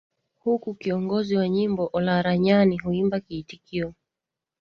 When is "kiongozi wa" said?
0.73-1.49